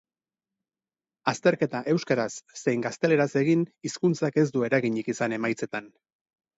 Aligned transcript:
Azterketa 1.31 1.81
euskaraz 1.93 2.27
zein 2.63 2.87
gazteleraz 2.87 3.31
egin, 3.45 3.65
hizkuntzak 3.91 4.45
ez 4.47 4.51
du 4.59 4.69
eraginik 4.73 5.17
izan 5.19 5.41
emaitzetan. 5.43 5.97